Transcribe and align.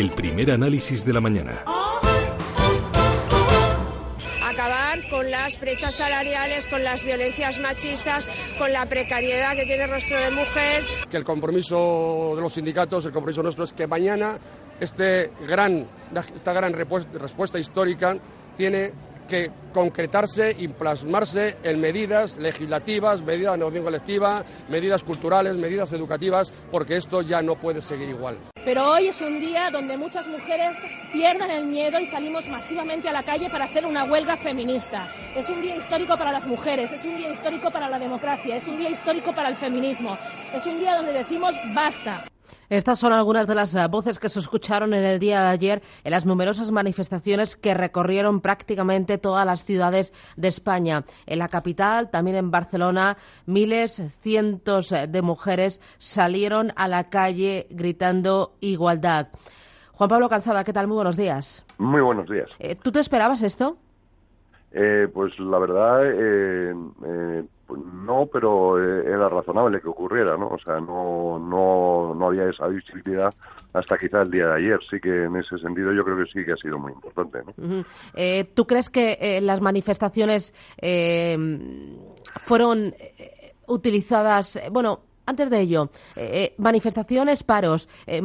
el 0.00 0.12
primer 0.12 0.50
análisis 0.50 1.04
de 1.04 1.12
la 1.12 1.20
mañana. 1.20 1.62
Acabar 4.42 5.06
con 5.10 5.30
las 5.30 5.60
brechas 5.60 5.94
salariales, 5.94 6.68
con 6.68 6.82
las 6.82 7.04
violencias 7.04 7.58
machistas, 7.60 8.26
con 8.58 8.72
la 8.72 8.86
precariedad 8.86 9.54
que 9.54 9.66
tiene 9.66 9.84
el 9.84 9.90
rostro 9.90 10.18
de 10.18 10.30
mujer. 10.30 10.84
Que 11.10 11.18
el 11.18 11.24
compromiso 11.24 12.32
de 12.34 12.40
los 12.40 12.54
sindicatos, 12.54 13.04
el 13.04 13.12
compromiso 13.12 13.42
nuestro 13.42 13.64
es 13.64 13.74
que 13.74 13.86
mañana 13.86 14.38
este 14.80 15.32
gran, 15.46 15.86
esta 16.34 16.54
gran 16.54 16.72
respuesta 16.72 17.58
histórica 17.58 18.16
tiene 18.56 18.92
que 19.30 19.50
concretarse 19.72 20.54
y 20.58 20.68
plasmarse 20.68 21.56
en 21.62 21.80
medidas 21.80 22.36
legislativas, 22.36 23.22
medidas 23.22 23.52
de 23.52 23.58
negociación 23.58 23.84
colectiva, 23.84 24.44
medidas 24.68 25.04
culturales, 25.04 25.56
medidas 25.56 25.92
educativas, 25.92 26.52
porque 26.70 26.96
esto 26.96 27.22
ya 27.22 27.40
no 27.40 27.54
puede 27.54 27.80
seguir 27.80 28.08
igual. 28.08 28.36
Pero 28.64 28.92
hoy 28.92 29.06
es 29.08 29.20
un 29.22 29.40
día 29.40 29.70
donde 29.70 29.96
muchas 29.96 30.26
mujeres 30.26 30.76
pierden 31.12 31.50
el 31.50 31.66
miedo 31.66 31.98
y 31.98 32.04
salimos 32.04 32.46
masivamente 32.48 33.08
a 33.08 33.12
la 33.12 33.22
calle 33.22 33.48
para 33.48 33.64
hacer 33.64 33.86
una 33.86 34.04
huelga 34.04 34.36
feminista. 34.36 35.08
Es 35.34 35.48
un 35.48 35.62
día 35.62 35.76
histórico 35.76 36.18
para 36.18 36.32
las 36.32 36.46
mujeres, 36.46 36.92
es 36.92 37.04
un 37.04 37.16
día 37.16 37.30
histórico 37.30 37.70
para 37.70 37.88
la 37.88 37.98
democracia, 37.98 38.56
es 38.56 38.66
un 38.66 38.76
día 38.76 38.90
histórico 38.90 39.32
para 39.32 39.48
el 39.48 39.56
feminismo, 39.56 40.18
es 40.52 40.66
un 40.66 40.78
día 40.78 40.96
donde 40.96 41.12
decimos 41.12 41.54
basta. 41.72 42.24
Estas 42.70 43.00
son 43.00 43.12
algunas 43.12 43.48
de 43.48 43.56
las 43.56 43.74
eh, 43.74 43.84
voces 43.88 44.20
que 44.20 44.28
se 44.28 44.38
escucharon 44.38 44.94
en 44.94 45.02
el 45.02 45.18
día 45.18 45.42
de 45.42 45.48
ayer 45.48 45.82
en 46.04 46.12
las 46.12 46.24
numerosas 46.24 46.70
manifestaciones 46.70 47.56
que 47.56 47.74
recorrieron 47.74 48.40
prácticamente 48.40 49.18
todas 49.18 49.44
las 49.44 49.64
ciudades 49.64 50.14
de 50.36 50.46
España. 50.46 51.04
En 51.26 51.40
la 51.40 51.48
capital, 51.48 52.10
también 52.10 52.36
en 52.36 52.52
Barcelona, 52.52 53.16
miles, 53.44 54.00
cientos 54.22 54.90
de 54.90 55.20
mujeres 55.22 55.80
salieron 55.98 56.72
a 56.76 56.86
la 56.86 57.10
calle 57.10 57.66
gritando 57.70 58.54
igualdad. 58.60 59.30
Juan 59.90 60.08
Pablo 60.08 60.28
Calzada, 60.28 60.62
¿qué 60.62 60.72
tal? 60.72 60.86
Muy 60.86 60.94
buenos 60.94 61.16
días. 61.16 61.66
Muy 61.76 62.00
buenos 62.00 62.30
días. 62.30 62.50
Eh, 62.60 62.76
¿Tú 62.76 62.92
te 62.92 63.00
esperabas 63.00 63.42
esto? 63.42 63.78
Eh, 64.72 65.08
pues 65.12 65.36
la 65.40 65.58
verdad, 65.58 66.06
eh, 66.06 66.74
eh, 67.04 67.44
pues 67.66 67.80
no, 67.80 68.28
pero 68.32 68.78
era 68.80 69.28
razonable 69.28 69.80
que 69.80 69.88
ocurriera, 69.88 70.36
¿no? 70.36 70.48
O 70.48 70.58
sea, 70.58 70.80
no, 70.80 71.38
no, 71.38 72.14
no 72.14 72.26
había 72.26 72.48
esa 72.48 72.68
visibilidad 72.68 73.34
hasta 73.72 73.98
quizá 73.98 74.22
el 74.22 74.30
día 74.30 74.46
de 74.48 74.54
ayer. 74.54 74.78
Sí 74.88 75.00
que 75.00 75.24
en 75.24 75.36
ese 75.36 75.58
sentido 75.58 75.92
yo 75.92 76.04
creo 76.04 76.18
que 76.18 76.30
sí 76.32 76.44
que 76.44 76.52
ha 76.52 76.56
sido 76.56 76.78
muy 76.78 76.92
importante, 76.92 77.40
¿no? 77.44 77.84
¿Tú 78.54 78.66
crees 78.66 78.90
que 78.90 79.40
las 79.42 79.60
manifestaciones 79.60 80.52
fueron 82.44 82.94
utilizadas, 83.66 84.60
bueno, 84.70 85.00
antes 85.30 85.48
de 85.50 85.60
ello, 85.60 85.90
eh, 86.16 86.30
eh, 86.32 86.54
manifestaciones, 86.58 87.42
paros, 87.42 87.88
eh, 88.06 88.20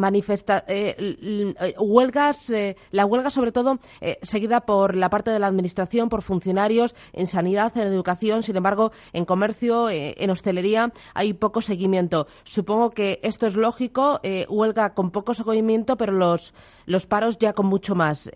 huelgas, 1.80 2.52
la 2.92 3.06
huelga 3.06 3.30
sobre 3.30 3.52
todo 3.52 3.80
seguida 4.22 4.61
por 4.61 4.95
la 4.95 5.09
parte 5.09 5.31
de 5.31 5.39
la 5.39 5.48
administración, 5.48 6.09
por 6.09 6.22
funcionarios 6.22 6.95
en 7.14 7.28
sanidad, 7.28 7.76
en 7.78 7.88
educación, 7.88 8.44
sin 8.44 8.56
embargo, 8.58 8.92
en 9.14 9.26
comercio, 9.26 9.89
en 9.89 10.30
hostelería 10.30 10.92
hay 11.14 11.33
poco 11.33 11.61
seguimiento. 11.61 12.28
Supongo 12.44 12.92
que 12.92 13.20
esto 13.23 13.48
es 13.48 13.56
lógico, 13.56 14.20
huelga 14.50 14.94
con 14.94 15.11
poco 15.11 15.33
seguimiento, 15.33 15.98
pero 15.98 16.14
los, 16.14 16.53
los 16.86 17.06
paros 17.08 17.38
ya 17.38 17.53
con 17.53 17.67
mucho 17.67 17.95
más 17.95 18.30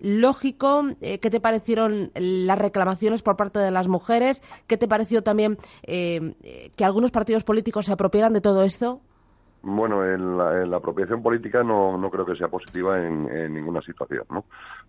lógico. 0.00 0.84
Eh, 1.00 1.18
¿Qué 1.18 1.30
te 1.30 1.40
parecieron 1.40 2.10
las 2.14 2.58
reclamaciones 2.58 3.22
por 3.22 3.36
parte 3.36 3.58
de 3.58 3.70
las 3.70 3.88
mujeres? 3.88 4.42
¿Qué 4.66 4.76
te 4.76 4.88
pareció 4.88 5.22
también 5.22 5.58
eh, 5.82 6.70
que 6.76 6.84
algunos 6.84 7.10
partidos 7.10 7.44
políticos 7.44 7.86
se 7.86 7.92
apropiaran 7.92 8.32
de 8.32 8.40
todo 8.40 8.62
esto? 8.62 9.00
Bueno, 9.68 10.06
en 10.06 10.38
la, 10.38 10.76
apropiación 10.76 11.24
política 11.24 11.64
no, 11.64 11.98
no 11.98 12.08
creo 12.08 12.24
que 12.24 12.36
sea 12.36 12.46
positiva 12.46 13.04
en, 13.04 13.52
ninguna 13.52 13.82
situación, 13.82 14.24
¿no? 14.30 14.44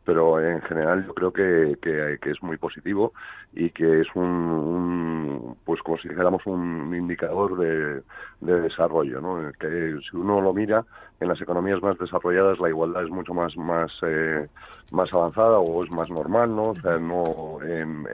Pero 0.05 0.39
en 0.39 0.61
general 0.61 1.03
yo 1.03 1.15
creo 1.15 1.33
que, 1.33 2.19
es 2.23 2.43
muy 2.43 2.57
positivo 2.57 3.11
y 3.53 3.71
que 3.71 4.01
es 4.01 4.07
un, 4.13 5.57
pues 5.65 5.81
como 5.81 5.97
si 5.97 6.09
dijéramos 6.09 6.45
un 6.45 6.93
indicador 6.93 7.57
de, 7.57 8.03
de 8.41 8.61
desarrollo, 8.61 9.19
¿no? 9.19 9.51
Que 9.59 9.97
si 10.11 10.15
uno 10.15 10.41
lo 10.41 10.53
mira, 10.53 10.85
en 11.19 11.27
las 11.27 11.41
economías 11.41 11.81
más 11.81 11.97
desarrolladas 11.97 12.59
la 12.59 12.69
igualdad 12.69 13.03
es 13.03 13.09
mucho 13.09 13.33
más 13.33 13.57
más 13.57 13.91
eh, 14.03 14.47
avanzada 14.91 15.57
o 15.57 15.83
es 15.83 15.89
más 15.89 16.11
normal, 16.11 16.55
¿no? 16.55 16.69
O 16.69 16.75
sea, 16.75 16.99
no 16.99 17.57
en, 17.63 18.05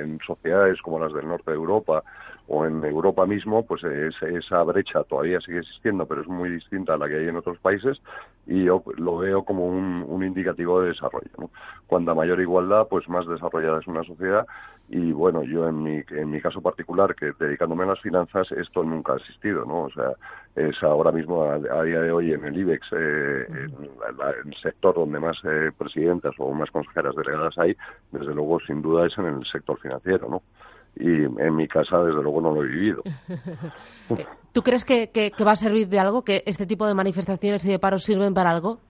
en 0.00 0.18
sociedades 0.26 0.80
como 0.80 0.98
las 0.98 1.12
del 1.12 1.28
norte 1.28 1.50
de 1.50 1.58
Europa 1.58 2.02
o 2.52 2.66
en 2.66 2.84
Europa 2.84 3.26
mismo, 3.26 3.64
pues 3.64 3.84
esa 3.84 4.62
brecha 4.64 5.04
todavía 5.04 5.40
sigue 5.40 5.60
existiendo, 5.60 6.04
pero 6.06 6.22
es 6.22 6.26
muy 6.26 6.50
distinta 6.50 6.94
a 6.94 6.98
la 6.98 7.06
que 7.06 7.14
hay 7.16 7.28
en 7.28 7.36
otros 7.36 7.58
países 7.58 8.02
y 8.44 8.64
yo 8.64 8.82
lo 8.96 9.18
veo 9.18 9.44
como 9.44 9.66
un, 9.66 10.04
un 10.08 10.24
indicativo 10.24 10.80
de 10.80 10.88
desarrollo. 10.88 11.30
¿no? 11.38 11.50
Cuanta 11.86 12.12
mayor 12.12 12.40
igualdad, 12.40 12.88
pues 12.90 13.08
más 13.08 13.24
desarrollada 13.28 13.78
es 13.78 13.86
una 13.86 14.02
sociedad 14.02 14.44
y 14.88 15.12
bueno, 15.12 15.44
yo 15.44 15.68
en 15.68 15.80
mi, 15.80 16.02
en 16.10 16.30
mi 16.30 16.40
caso 16.40 16.60
particular, 16.60 17.14
que 17.14 17.30
dedicándome 17.38 17.84
a 17.84 17.88
las 17.88 18.00
finanzas, 18.00 18.50
esto 18.50 18.82
nunca 18.82 19.12
ha 19.12 19.18
existido, 19.18 19.64
¿no? 19.64 19.82
O 19.82 19.90
sea, 19.90 20.10
es 20.56 20.82
ahora 20.82 21.12
mismo, 21.12 21.44
a, 21.44 21.58
día 21.84 22.00
de 22.00 22.10
hoy, 22.10 22.32
en 22.32 22.44
el 22.44 22.58
IBEX, 22.58 22.88
eh, 22.98 23.46
el 24.44 24.54
sector 24.60 24.96
donde 24.96 25.20
más 25.20 25.36
eh, 25.44 25.70
presidentas 25.78 26.34
o 26.38 26.52
más 26.52 26.72
consejeras 26.72 27.14
delegadas 27.14 27.56
hay, 27.58 27.76
desde 28.10 28.34
luego, 28.34 28.58
sin 28.66 28.82
duda, 28.82 29.06
es 29.06 29.16
en 29.16 29.26
el 29.26 29.46
sector 29.46 29.78
financiero, 29.78 30.28
¿no? 30.28 30.42
Y 30.96 31.24
en 31.24 31.56
mi 31.56 31.68
casa 31.68 31.98
desde 31.98 32.22
luego 32.22 32.40
no 32.40 32.52
lo 32.52 32.64
he 32.64 32.68
vivido. 32.68 33.02
¿Tú 34.52 34.62
crees 34.62 34.84
que, 34.84 35.10
que, 35.10 35.32
va 35.44 35.52
a 35.52 35.56
servir 35.56 35.88
de 35.88 36.00
algo, 36.00 36.22
que 36.22 36.42
este 36.46 36.66
tipo 36.66 36.86
de 36.86 36.94
manifestaciones 36.94 37.64
y 37.64 37.70
de 37.70 37.78
paros 37.78 38.02
sirven 38.02 38.34
para 38.34 38.50
algo? 38.50 38.80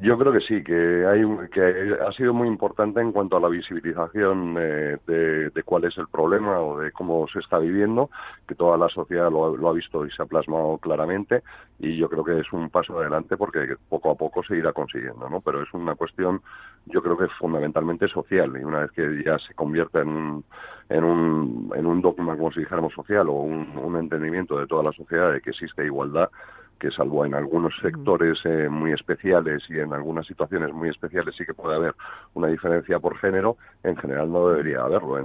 Yo 0.00 0.18
creo 0.18 0.32
que 0.32 0.40
sí, 0.40 0.62
que 0.62 1.06
hay 1.06 1.22
que 1.52 1.96
ha 2.06 2.12
sido 2.12 2.34
muy 2.34 2.48
importante 2.48 3.00
en 3.00 3.12
cuanto 3.12 3.36
a 3.36 3.40
la 3.40 3.48
visibilización 3.48 4.56
eh, 4.58 4.98
de, 5.06 5.62
cuál 5.64 5.84
es 5.84 5.96
el 5.98 6.08
problema 6.08 6.60
o 6.60 6.78
de 6.78 6.92
cómo 6.92 7.26
se 7.28 7.38
está 7.38 7.58
viviendo, 7.58 8.10
que 8.46 8.54
toda 8.54 8.76
la 8.76 8.88
sociedad 8.88 9.30
lo, 9.30 9.68
ha 9.68 9.72
visto 9.72 10.04
y 10.06 10.10
se 10.10 10.22
ha 10.22 10.26
plasmado 10.26 10.78
claramente 10.78 11.42
y 11.78 11.96
yo 11.96 12.08
creo 12.08 12.24
que 12.24 12.40
es 12.40 12.52
un 12.52 12.70
paso 12.70 12.98
adelante 12.98 13.36
porque 13.36 13.76
poco 13.88 14.10
a 14.10 14.14
poco 14.14 14.42
se 14.42 14.56
irá 14.56 14.72
consiguiendo, 14.72 15.28
¿no? 15.28 15.40
Pero 15.40 15.62
es 15.62 15.72
una 15.72 15.94
cuestión, 15.94 16.42
yo 16.86 17.02
creo 17.02 17.16
que 17.16 17.28
fundamentalmente 17.38 18.08
social 18.08 18.56
y 18.60 18.64
una 18.64 18.80
vez 18.80 18.92
que 18.92 19.22
ya 19.24 19.38
se 19.38 19.54
convierte 19.54 20.00
en 20.00 20.08
un, 20.08 20.44
en 20.88 21.04
un, 21.04 21.72
en 21.74 21.86
un 21.86 22.02
dogma, 22.02 22.36
como 22.36 22.52
si 22.52 22.60
dijéramos 22.60 22.92
social 22.94 23.28
o 23.28 23.34
un 23.34 23.96
entendimiento 23.96 24.58
de 24.58 24.66
toda 24.66 24.82
la 24.82 24.92
sociedad 24.92 25.32
de 25.32 25.40
que 25.40 25.50
existe 25.50 25.84
igualdad, 25.84 26.30
que 26.78 26.90
salvo 26.90 27.24
en 27.24 27.34
algunos 27.34 27.74
sectores 27.82 28.38
eh, 28.44 28.68
muy 28.68 28.92
especiales 28.92 29.62
y 29.68 29.78
en 29.78 29.92
algunas 29.92 30.26
situaciones 30.26 30.72
muy 30.72 30.88
especiales 30.88 31.34
sí 31.36 31.44
que 31.44 31.54
puede 31.54 31.76
haber 31.76 31.94
una 32.34 32.48
diferencia 32.48 32.98
por 32.98 33.18
género, 33.18 33.56
en 33.82 33.96
general 33.96 34.30
no 34.30 34.48
debería 34.48 34.82
haberlo. 34.82 35.18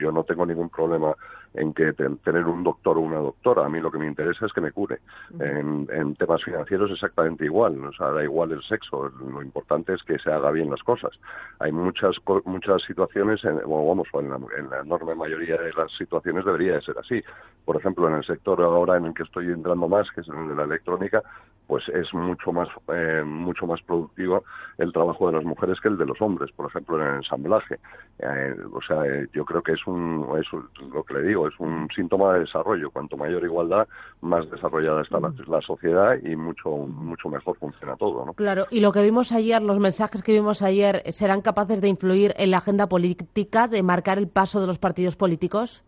yo 0.00 0.12
no 0.12 0.24
tengo 0.24 0.46
ningún 0.46 0.68
problema 0.68 1.14
en 1.54 1.72
que 1.72 1.92
tener 1.92 2.46
un 2.46 2.64
doctor 2.64 2.98
o 2.98 3.00
una 3.00 3.18
doctora. 3.18 3.64
A 3.64 3.68
mí 3.68 3.80
lo 3.80 3.90
que 3.90 3.98
me 3.98 4.06
interesa 4.06 4.46
es 4.46 4.52
que 4.52 4.60
me 4.60 4.72
cure. 4.72 5.00
En, 5.38 6.14
temas 6.16 6.42
financieros 6.44 6.90
exactamente 6.90 7.44
igual. 7.44 7.82
O 7.84 7.92
sea, 7.92 8.10
da 8.10 8.22
igual 8.22 8.52
el 8.52 8.62
sexo. 8.62 9.08
Lo 9.08 9.42
importante 9.42 9.94
es 9.94 10.02
que 10.02 10.18
se 10.18 10.30
haga 10.30 10.50
bien 10.50 10.70
las 10.70 10.82
cosas. 10.82 11.12
Hay 11.60 11.72
muchas 11.72 12.16
muchas 12.44 12.82
situaciones, 12.82 13.44
en, 13.44 13.60
o 13.64 13.86
vamos, 13.86 14.08
en 14.14 14.30
la, 14.30 14.38
en 14.58 14.70
la 14.70 14.80
enorme 14.80 15.14
mayoría 15.14 15.56
de 15.56 15.72
las 15.72 15.90
situaciones 15.96 16.44
debería 16.44 16.74
de 16.74 16.82
ser 16.82 16.98
así. 16.98 17.22
Por 17.64 17.76
ejemplo, 17.76 18.08
en 18.08 18.14
el 18.14 18.24
sector 18.24 18.60
ahora 18.60 18.96
en 18.96 19.06
el 19.06 19.14
que 19.14 19.22
estoy 19.22 19.46
entrando 19.46 19.88
más, 19.88 20.10
que 20.14 20.20
es 20.20 20.28
en 20.28 20.38
el 20.38 20.48
de 20.48 20.54
la 20.56 20.64
electrónica, 20.64 21.22
pues 21.66 21.88
es 21.88 22.12
mucho 22.12 22.52
más 22.52 22.68
eh, 22.92 23.22
mucho 23.24 23.66
más 23.66 23.80
productivo 23.82 24.44
el 24.78 24.92
trabajo 24.92 25.28
de 25.28 25.36
las 25.36 25.44
mujeres 25.44 25.78
que 25.80 25.88
el 25.88 25.96
de 25.96 26.06
los 26.06 26.20
hombres, 26.20 26.50
por 26.52 26.68
ejemplo, 26.68 27.00
en 27.00 27.08
el 27.08 27.14
ensamblaje. 27.16 27.78
Eh, 28.18 28.54
o 28.72 28.80
sea, 28.82 29.04
eh, 29.06 29.28
yo 29.32 29.44
creo 29.44 29.62
que 29.62 29.72
es 29.72 29.86
un 29.86 30.26
es 30.38 30.46
lo 30.92 31.02
que 31.04 31.14
le 31.14 31.22
digo, 31.22 31.48
es 31.48 31.54
un 31.58 31.88
síntoma 31.94 32.34
de 32.34 32.40
desarrollo. 32.40 32.90
Cuanto 32.90 33.16
mayor 33.16 33.44
igualdad, 33.44 33.86
más 34.20 34.48
desarrollada 34.50 35.02
está 35.02 35.20
la, 35.20 35.32
la, 35.46 35.60
sociedad 35.60 36.16
y 36.22 36.36
mucho 36.36 36.70
mucho 36.70 37.28
mejor 37.28 37.56
funciona 37.56 37.96
todo, 37.96 38.24
¿no? 38.26 38.34
Claro, 38.34 38.66
y 38.70 38.80
lo 38.80 38.92
que 38.92 39.02
vimos 39.02 39.32
ayer, 39.32 39.62
los 39.62 39.78
mensajes 39.78 40.22
que 40.22 40.32
vimos 40.32 40.62
ayer, 40.62 41.02
¿serán 41.12 41.40
capaces 41.40 41.80
de 41.80 41.88
influir 41.88 42.34
en 42.36 42.50
la 42.50 42.58
agenda 42.58 42.88
política, 42.88 43.68
de 43.68 43.82
marcar 43.82 44.18
el 44.18 44.28
paso 44.28 44.60
de 44.60 44.66
los 44.66 44.78
partidos 44.78 45.16
políticos? 45.16 45.82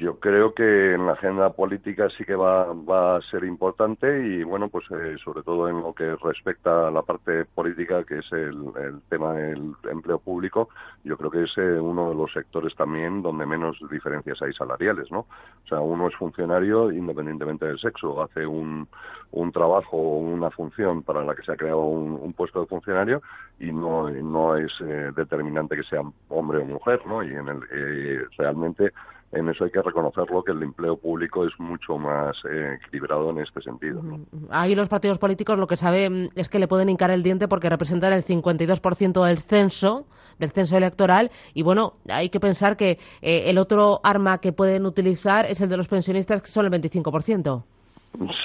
Yo 0.00 0.18
creo 0.18 0.54
que 0.54 0.94
en 0.94 1.06
la 1.06 1.12
agenda 1.12 1.50
política 1.50 2.08
sí 2.16 2.24
que 2.24 2.34
va, 2.34 2.72
va 2.72 3.16
a 3.16 3.22
ser 3.30 3.44
importante 3.44 4.06
y 4.26 4.42
bueno 4.42 4.70
pues 4.70 4.86
eh, 4.92 5.16
sobre 5.22 5.42
todo 5.42 5.68
en 5.68 5.82
lo 5.82 5.92
que 5.92 6.16
respecta 6.16 6.88
a 6.88 6.90
la 6.90 7.02
parte 7.02 7.44
política 7.44 8.02
que 8.04 8.20
es 8.20 8.32
el, 8.32 8.72
tema 9.10 9.34
del 9.34 9.74
empleo 9.90 10.18
público 10.18 10.70
yo 11.04 11.18
creo 11.18 11.30
que 11.30 11.42
es 11.42 11.50
eh, 11.58 11.78
uno 11.78 12.08
de 12.08 12.14
los 12.14 12.32
sectores 12.32 12.74
también 12.76 13.20
donde 13.20 13.44
menos 13.44 13.76
diferencias 13.90 14.40
hay 14.40 14.54
salariales 14.54 15.12
no 15.12 15.20
o 15.20 15.68
sea 15.68 15.80
uno 15.80 16.08
es 16.08 16.16
funcionario 16.16 16.90
independientemente 16.90 17.66
del 17.66 17.78
sexo 17.78 18.22
hace 18.22 18.46
un, 18.46 18.88
un 19.32 19.52
trabajo 19.52 19.98
o 19.98 20.18
una 20.18 20.50
función 20.50 21.02
para 21.02 21.22
la 21.24 21.34
que 21.34 21.42
se 21.42 21.52
ha 21.52 21.56
creado 21.56 21.82
un, 21.82 22.32
puesto 22.32 22.60
de 22.60 22.66
funcionario 22.66 23.20
y 23.58 23.70
no 23.70 24.08
no 24.08 24.56
es 24.56 24.72
eh, 24.80 25.10
determinante 25.14 25.76
que 25.76 25.82
sea 25.82 26.00
hombre 26.30 26.60
o 26.60 26.64
mujer 26.64 27.02
no 27.06 27.22
y 27.22 27.34
en 27.34 27.48
el 27.48 28.26
realmente 28.38 28.92
en 29.32 29.48
eso 29.48 29.64
hay 29.64 29.70
que 29.70 29.82
reconocerlo 29.82 30.42
que 30.42 30.52
el 30.52 30.62
empleo 30.62 30.96
público 30.96 31.46
es 31.46 31.52
mucho 31.58 31.96
más 31.98 32.36
eh, 32.50 32.78
equilibrado 32.80 33.30
en 33.30 33.38
este 33.38 33.62
sentido. 33.62 34.02
Ahí 34.50 34.74
los 34.74 34.88
partidos 34.88 35.18
políticos 35.18 35.58
lo 35.58 35.66
que 35.66 35.76
saben 35.76 36.30
es 36.34 36.48
que 36.48 36.58
le 36.58 36.66
pueden 36.66 36.88
hincar 36.88 37.10
el 37.10 37.22
diente 37.22 37.46
porque 37.46 37.70
representan 37.70 38.12
el 38.12 38.24
52% 38.24 39.24
del 39.24 39.38
censo, 39.38 40.06
del 40.38 40.50
censo 40.50 40.76
electoral, 40.76 41.30
y 41.54 41.62
bueno, 41.62 41.94
hay 42.08 42.28
que 42.28 42.40
pensar 42.40 42.76
que 42.76 42.98
eh, 43.22 43.44
el 43.46 43.58
otro 43.58 44.00
arma 44.02 44.38
que 44.38 44.52
pueden 44.52 44.84
utilizar 44.84 45.46
es 45.46 45.60
el 45.60 45.68
de 45.68 45.76
los 45.76 45.88
pensionistas, 45.88 46.42
que 46.42 46.48
son 46.48 46.66
el 46.66 46.72
25%. 46.72 47.62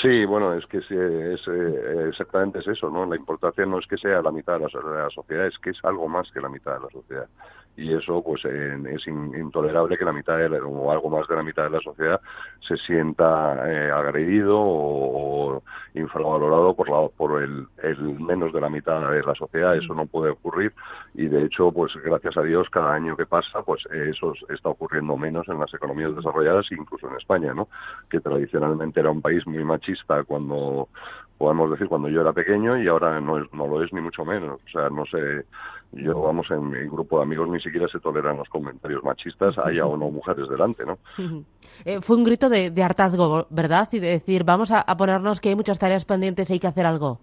Sí, 0.01 0.25
bueno, 0.25 0.53
es 0.53 0.65
que 0.67 0.77
es, 0.77 0.85
eh, 0.91 2.07
exactamente 2.07 2.59
es 2.59 2.67
eso, 2.67 2.89
¿no? 2.89 3.05
La 3.05 3.15
importancia 3.15 3.65
no 3.65 3.79
es 3.79 3.87
que 3.87 3.97
sea 3.97 4.21
la 4.21 4.31
mitad 4.31 4.53
de 4.53 4.59
la, 4.59 5.09
sociedad, 5.09 5.47
es 5.47 5.57
que 5.57 5.71
es 5.71 5.77
algo 5.83 6.07
más 6.07 6.31
que 6.31 6.39
la 6.39 6.49
mitad 6.49 6.75
de 6.75 6.81
la 6.81 6.89
sociedad. 6.89 7.27
Y 7.77 7.93
eso, 7.93 8.23
pues, 8.23 8.45
es 8.45 9.07
intolerable 9.07 9.97
que 9.97 10.05
la 10.05 10.13
mitad 10.13 10.39
o 10.63 10.91
algo 10.91 11.09
más 11.09 11.27
de 11.27 11.35
la 11.35 11.43
mitad 11.43 11.63
de 11.63 11.71
la 11.71 11.81
sociedad 11.81 12.21
se 12.65 12.77
sienta 12.77 13.69
eh, 13.69 13.91
agredido 13.91 14.57
o, 14.57 15.61
infravalorado 15.93 16.73
por, 16.73 16.89
la, 16.89 17.07
por 17.09 17.41
el, 17.41 17.67
menos 18.19 18.53
de 18.53 18.61
la 18.61 18.69
mitad 18.69 19.09
de 19.09 19.23
la 19.23 19.35
sociedad. 19.35 19.75
Eso 19.75 19.93
no 19.93 20.05
puede 20.05 20.31
ocurrir 20.31 20.73
y, 21.13 21.27
de 21.27 21.43
hecho, 21.43 21.71
pues, 21.71 21.91
gracias 22.03 22.37
a 22.37 22.43
Dios, 22.43 22.69
cada 22.69 22.93
año 22.93 23.17
que 23.17 23.25
pasa, 23.25 23.61
pues, 23.63 23.83
eso 23.91 24.33
está 24.49 24.69
ocurriendo 24.69 25.17
menos 25.17 25.47
en 25.49 25.59
las 25.59 25.73
economías 25.73 26.15
desarrolladas, 26.15 26.65
incluso 26.71 27.09
en 27.09 27.15
España, 27.17 27.53
¿no? 27.53 27.67
Que 28.09 28.19
tradicionalmente 28.19 28.99
era 29.01 29.11
un 29.11 29.21
país 29.21 29.45
muy 29.45 29.63
machista 29.63 30.23
cuando 30.23 30.87
podemos 31.37 31.69
decir 31.71 31.87
cuando 31.87 32.09
yo 32.09 32.21
era 32.21 32.33
pequeño 32.33 32.77
y 32.81 32.87
ahora 32.87 33.19
no, 33.19 33.37
es, 33.39 33.53
no 33.53 33.67
lo 33.67 33.83
es 33.83 33.91
ni 33.93 34.01
mucho 34.01 34.23
menos. 34.23 34.59
O 34.65 34.69
sea, 34.69 34.89
no 34.89 35.05
sé, 35.05 35.45
yo 35.91 36.21
vamos 36.21 36.49
en 36.49 36.69
mi 36.69 36.79
grupo 36.87 37.17
de 37.17 37.23
amigos 37.23 37.49
ni 37.49 37.59
siquiera 37.65 37.87
se 37.87 37.99
toleran 37.99 38.37
los 38.37 38.47
comentarios 38.49 39.03
machistas, 39.03 39.57
haya 39.57 39.85
o 39.85 39.97
no 39.97 40.09
mujeres 40.09 40.47
delante, 40.49 40.85
¿no? 40.85 40.97
Eh, 41.83 41.99
fue 41.99 42.15
un 42.15 42.23
grito 42.23 42.47
de, 42.47 42.71
hartazgo, 42.81 43.47
¿verdad? 43.49 43.89
Y 43.91 43.99
de 43.99 44.07
decir, 44.07 44.43
vamos 44.43 44.71
a, 44.71 44.85
ponernos 44.95 45.41
que 45.41 45.49
hay 45.49 45.55
muchas 45.55 45.77
tareas 45.77 46.05
pendientes 46.05 46.49
y 46.49 46.53
hay 46.53 46.59
que 46.59 46.67
hacer 46.67 46.85
algo. 46.85 47.19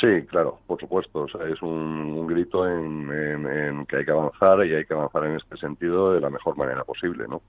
Sí, 0.00 0.26
claro, 0.28 0.58
por 0.66 0.78
supuesto. 0.80 1.20
O 1.20 1.28
sea, 1.28 1.46
es 1.48 1.62
un, 1.62 2.26
grito 2.26 2.68
en, 2.68 3.86
que 3.86 3.98
hay 3.98 4.04
que 4.04 4.10
avanzar 4.10 4.66
y 4.66 4.74
hay 4.74 4.84
que 4.84 4.94
avanzar 4.94 5.24
en 5.24 5.36
este 5.36 5.56
sentido 5.56 6.12
de 6.12 6.20
la 6.20 6.28
mejor 6.28 6.56
manera 6.56 6.84
posible, 6.84 7.26
¿no? 7.28 7.40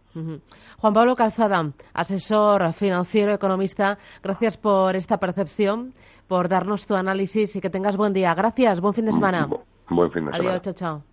Juan 0.78 0.94
Pablo 0.94 1.16
Calzada, 1.16 1.72
asesor 1.94 2.72
financiero, 2.74 3.34
economista, 3.34 3.98
gracias 4.24 4.56
por 4.56 4.96
esta 4.96 5.18
percepción, 5.18 5.94
por 6.28 6.48
darnos 6.48 6.86
tu 6.86 6.96
análisis 6.96 7.56
y 7.56 7.62
que 7.62 7.70
tengas 7.70 7.98
buen 7.98 8.14
día. 8.14 8.34
Gracias, 8.36 8.80
buen 8.80 8.94
fin 8.94 9.06
de 9.06 9.14
semana. 9.14 9.48
buen 9.90 10.12
fin 10.12 10.26
de 10.26 10.32
semana. 10.32 10.50
Adiós, 10.50 10.62
chao, 10.62 10.74
chao. 10.74 11.04